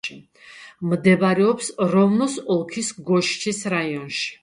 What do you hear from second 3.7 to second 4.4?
რაიონში.